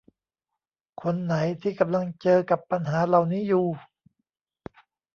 [1.01, 3.67] คนไหนที่กำลังเจอกับปัญหาเหล่านี้อยู่